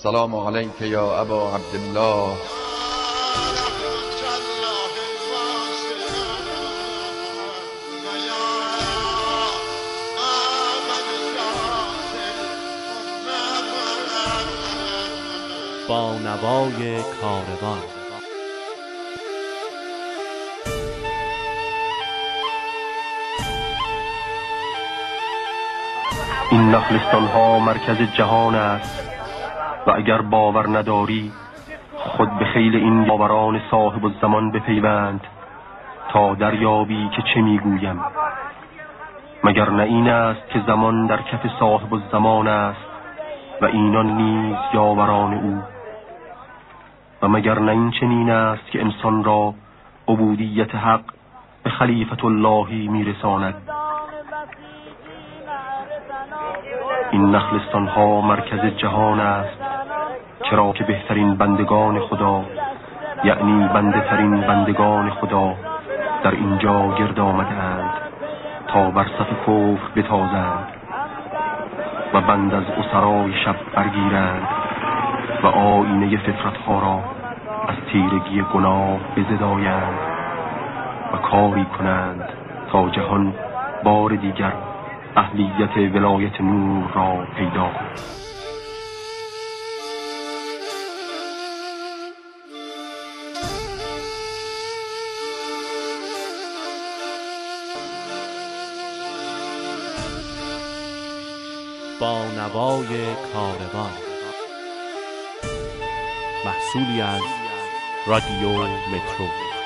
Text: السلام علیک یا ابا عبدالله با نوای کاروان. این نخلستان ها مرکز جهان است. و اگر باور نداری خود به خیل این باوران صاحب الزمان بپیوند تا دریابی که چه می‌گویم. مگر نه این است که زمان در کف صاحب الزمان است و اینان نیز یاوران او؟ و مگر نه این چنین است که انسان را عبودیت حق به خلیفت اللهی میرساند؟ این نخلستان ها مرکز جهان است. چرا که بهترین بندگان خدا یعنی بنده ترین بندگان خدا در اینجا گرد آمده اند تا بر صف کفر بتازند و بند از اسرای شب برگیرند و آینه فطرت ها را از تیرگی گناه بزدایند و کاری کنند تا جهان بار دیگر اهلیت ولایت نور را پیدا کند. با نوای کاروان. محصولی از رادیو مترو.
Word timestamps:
السلام 0.00 0.34
علیک 0.34 0.80
یا 0.80 1.20
ابا 1.20 1.56
عبدالله 1.56 2.36
با 15.88 16.14
نوای 16.14 17.02
کاروان. 17.02 17.78
این 26.50 26.70
نخلستان 26.70 27.26
ها 27.26 27.58
مرکز 27.58 27.96
جهان 28.18 28.54
است. 28.54 29.19
و 29.86 29.90
اگر 29.90 30.20
باور 30.20 30.68
نداری 30.68 31.32
خود 31.96 32.38
به 32.38 32.44
خیل 32.44 32.76
این 32.76 33.04
باوران 33.04 33.60
صاحب 33.70 34.04
الزمان 34.04 34.50
بپیوند 34.50 35.20
تا 36.08 36.34
دریابی 36.34 37.08
که 37.08 37.22
چه 37.34 37.40
می‌گویم. 37.40 38.04
مگر 39.44 39.70
نه 39.70 39.82
این 39.82 40.08
است 40.08 40.48
که 40.48 40.60
زمان 40.66 41.06
در 41.06 41.22
کف 41.22 41.58
صاحب 41.60 41.94
الزمان 41.94 42.48
است 42.48 42.80
و 43.60 43.64
اینان 43.64 44.06
نیز 44.06 44.56
یاوران 44.74 45.34
او؟ 45.34 45.62
و 47.22 47.28
مگر 47.28 47.58
نه 47.58 47.72
این 47.72 47.90
چنین 47.90 48.30
است 48.30 48.66
که 48.70 48.80
انسان 48.80 49.24
را 49.24 49.54
عبودیت 50.08 50.74
حق 50.74 51.04
به 51.62 51.70
خلیفت 51.70 52.24
اللهی 52.24 52.88
میرساند؟ 52.88 53.54
این 57.10 57.30
نخلستان 57.30 57.86
ها 57.86 58.20
مرکز 58.20 58.60
جهان 58.76 59.20
است. 59.20 59.69
چرا 60.42 60.72
که 60.72 60.84
بهترین 60.84 61.34
بندگان 61.34 62.00
خدا 62.00 62.44
یعنی 63.24 63.68
بنده 63.74 64.00
ترین 64.00 64.40
بندگان 64.40 65.10
خدا 65.10 65.54
در 66.22 66.30
اینجا 66.30 66.94
گرد 66.98 67.20
آمده 67.20 67.54
اند 67.54 67.90
تا 68.66 68.90
بر 68.90 69.04
صف 69.04 69.30
کفر 69.46 69.90
بتازند 69.96 70.66
و 72.14 72.20
بند 72.20 72.54
از 72.54 72.64
اسرای 72.64 73.32
شب 73.44 73.56
برگیرند 73.74 74.48
و 75.42 75.46
آینه 75.46 76.16
فطرت 76.16 76.56
ها 76.56 76.78
را 76.78 77.00
از 77.68 77.76
تیرگی 77.92 78.42
گناه 78.54 78.98
بزدایند 79.16 79.98
و 81.12 81.16
کاری 81.16 81.64
کنند 81.64 82.28
تا 82.72 82.88
جهان 82.88 83.34
بار 83.84 84.10
دیگر 84.10 84.52
اهلیت 85.16 85.94
ولایت 85.94 86.40
نور 86.40 86.90
را 86.94 87.26
پیدا 87.36 87.60
کند. 87.60 88.29
با 102.00 102.24
نوای 102.24 103.14
کاروان. 103.32 103.92
محصولی 106.44 107.00
از 107.00 107.20
رادیو 108.06 108.50
مترو. 108.66 109.59